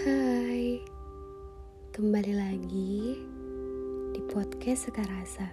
[0.00, 0.80] Hai,
[1.92, 3.20] kembali lagi
[4.16, 5.44] di podcast Sekarasa.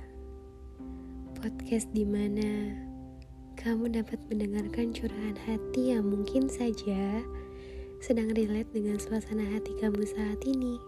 [1.35, 2.71] Podcast di mana
[3.59, 7.19] kamu dapat mendengarkan curahan hati yang mungkin saja
[7.99, 10.79] sedang relate dengan suasana hati kamu saat ini.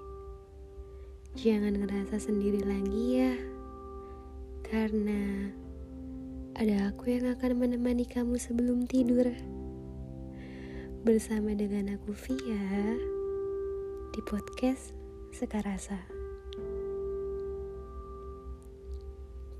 [1.35, 3.35] Jangan ngerasa sendiri lagi ya,
[4.71, 5.51] karena
[6.55, 9.27] ada aku yang akan menemani kamu sebelum tidur
[11.03, 13.18] bersama dengan aku Via
[14.09, 14.97] di podcast
[15.29, 15.97] Sekarasa.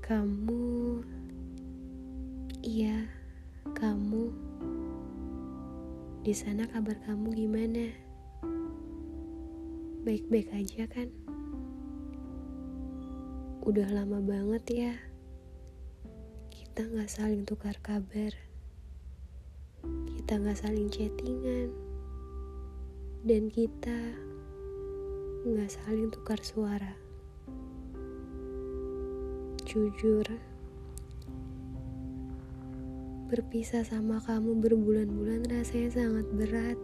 [0.02, 0.98] Kamu,
[2.66, 3.06] iya,
[3.70, 4.34] kamu
[6.26, 7.94] di sana kabar kamu gimana?
[10.02, 11.06] Baik-baik aja kan?
[13.62, 14.94] Udah lama banget ya
[16.50, 18.32] kita nggak saling tukar kabar
[20.16, 21.68] kita nggak saling chattingan
[23.26, 24.29] dan kita
[25.40, 26.92] nggak saling tukar suara.
[29.64, 30.28] Jujur
[33.30, 36.78] berpisah sama kamu berbulan-bulan rasanya sangat berat.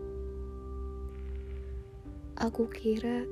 [2.41, 3.29] Aku kira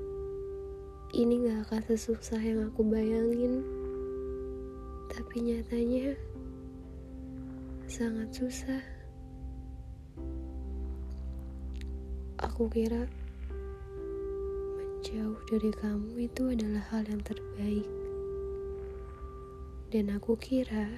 [1.14, 3.62] ini gak akan sesusah yang aku bayangin.
[5.08, 6.18] Tapi nyatanya
[7.86, 8.82] sangat susah.
[12.42, 13.06] Aku kira
[15.04, 17.84] menjauh dari kamu itu adalah hal yang terbaik.
[19.92, 20.88] Dan aku kira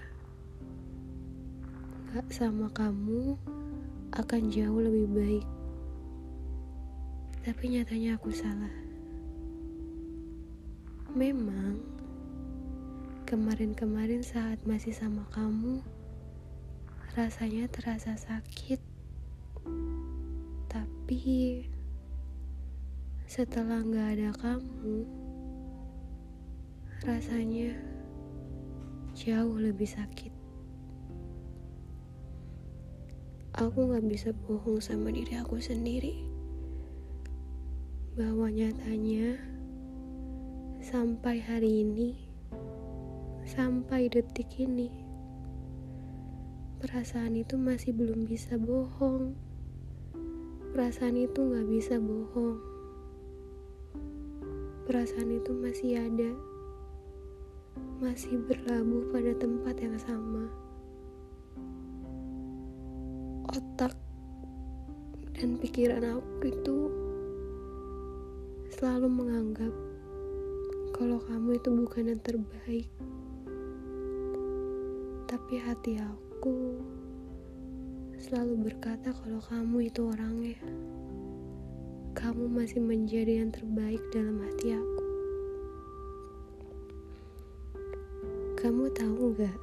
[2.14, 3.34] gak sama kamu
[4.14, 5.46] akan jauh lebih baik.
[7.42, 8.70] Tapi nyatanya aku salah.
[11.10, 11.82] Memang
[13.26, 15.82] kemarin-kemarin saat masih sama kamu
[17.18, 18.78] rasanya terasa sakit
[20.70, 21.66] tapi
[23.26, 25.02] setelah gak ada kamu,
[27.02, 27.74] rasanya
[29.18, 30.30] jauh lebih sakit.
[33.58, 36.22] Aku gak bisa bohong sama diri aku sendiri.
[38.14, 39.36] Bahwa nyatanya
[40.78, 42.14] sampai hari ini,
[43.42, 44.88] sampai detik ini,
[46.78, 49.34] perasaan itu masih belum bisa bohong
[50.76, 52.75] perasaan itu gak bisa bohong.
[54.86, 56.30] Perasaan itu masih ada,
[57.98, 60.46] masih berlabuh pada tempat yang sama.
[63.50, 63.98] Otak
[65.34, 66.78] dan pikiran aku itu
[68.78, 69.74] selalu menganggap
[70.94, 72.86] kalau kamu itu bukan yang terbaik.
[75.26, 76.78] Tapi hati aku
[78.22, 80.62] selalu berkata kalau kamu itu orangnya.
[82.16, 85.04] Kamu masih menjadi yang terbaik dalam hati aku.
[88.56, 89.60] Kamu tahu gak?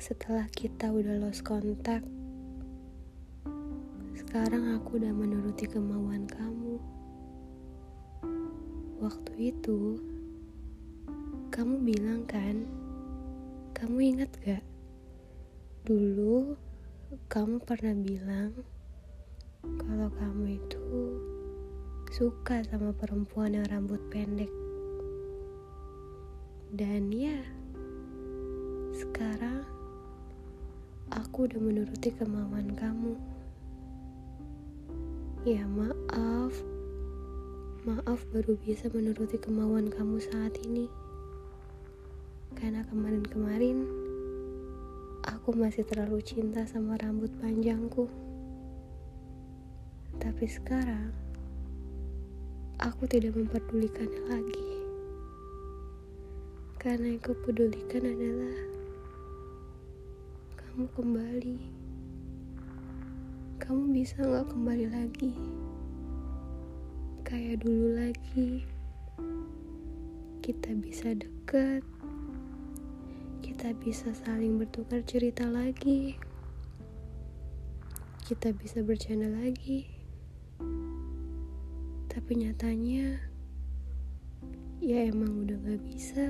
[0.00, 2.00] Setelah kita udah lost kontak,
[4.16, 6.80] sekarang aku udah menuruti kemauan kamu.
[8.96, 10.00] Waktu itu,
[11.52, 12.64] kamu bilang kan,
[13.76, 14.64] kamu ingat gak?
[15.84, 16.56] Dulu
[17.28, 18.71] kamu pernah bilang
[19.62, 20.82] kalau kamu itu
[22.10, 24.50] suka sama perempuan yang rambut pendek.
[26.74, 27.38] Dan ya,
[28.90, 29.62] sekarang
[31.14, 33.14] aku udah menuruti kemauan kamu.
[35.46, 36.54] Ya maaf,
[37.86, 40.90] maaf baru bisa menuruti kemauan kamu saat ini.
[42.58, 43.86] Karena kemarin-kemarin
[45.22, 48.31] aku masih terlalu cinta sama rambut panjangku.
[50.22, 51.10] Tapi sekarang,
[52.78, 54.70] aku tidak memperdulikannya lagi.
[56.78, 58.58] Karena yang kupedulikan adalah
[60.54, 61.58] kamu kembali.
[63.58, 65.34] Kamu bisa gak kembali lagi?
[67.26, 68.62] Kayak dulu lagi.
[70.38, 71.82] Kita bisa deket
[73.62, 76.18] kita bisa saling bertukar cerita lagi.
[78.26, 80.01] Kita bisa bercanda lagi.
[82.12, 83.16] Tapi nyatanya,
[84.84, 86.28] ya emang udah gak bisa.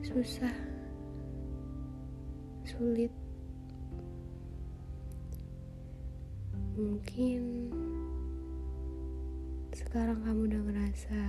[0.00, 0.56] Susah.
[2.64, 3.12] Sulit.
[6.80, 7.68] Mungkin
[9.76, 11.20] sekarang kamu udah ngerasa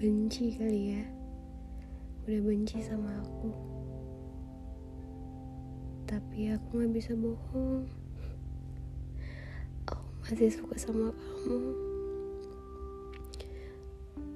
[0.00, 1.04] benci kali ya
[2.26, 3.54] udah benci sama aku
[6.10, 8.09] tapi aku gak bisa bohong oh
[10.30, 11.58] masih suka sama kamu.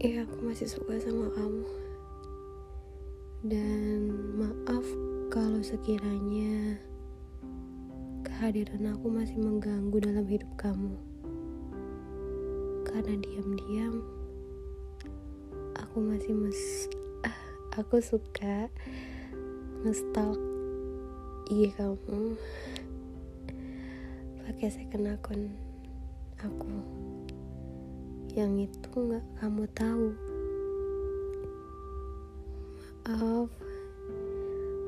[0.03, 1.71] Ya aku masih suka sama kamu.
[3.47, 4.83] Dan maaf
[5.31, 6.83] kalau sekiranya
[8.27, 10.99] kehadiran aku masih mengganggu dalam hidup kamu.
[12.91, 14.03] Karena diam-diam
[15.79, 16.91] aku masih mes
[17.23, 17.39] ah,
[17.79, 18.67] aku suka
[19.87, 20.43] ngestalk
[21.55, 22.35] IG kamu.
[24.43, 25.64] Pakai second akun
[26.45, 26.77] aku.
[28.37, 30.09] Yang itu nggak kamu tahu.
[33.09, 33.51] Maaf.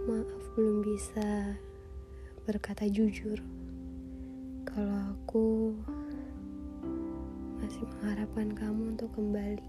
[0.06, 1.56] Maaf belum bisa
[2.44, 3.40] berkata jujur.
[4.68, 5.72] Kalau aku
[7.60, 9.66] masih mengharapkan kamu untuk kembali.